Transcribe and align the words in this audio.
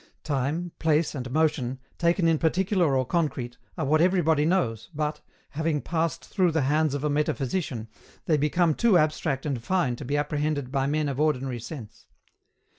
Time, 0.23 0.71
place, 0.79 1.13
and 1.13 1.29
motion, 1.29 1.77
taken 1.99 2.27
in 2.27 2.39
particular 2.39 2.97
or 2.97 3.05
concrete, 3.05 3.59
are 3.77 3.85
what 3.85 4.01
everybody 4.01 4.45
knows, 4.47 4.89
but, 4.95 5.21
having 5.51 5.79
passed 5.79 6.25
through 6.25 6.49
the 6.49 6.63
hands 6.63 6.95
of 6.95 7.03
a 7.03 7.07
metaphysician, 7.09 7.87
they 8.25 8.35
become 8.37 8.73
too 8.73 8.97
abstract 8.97 9.45
and 9.45 9.61
fine 9.63 9.95
to 9.95 10.03
be 10.03 10.17
apprehended 10.17 10.71
by 10.71 10.87
men 10.87 11.07
of 11.07 11.19
ordinary 11.19 11.59
sense. 11.59 12.07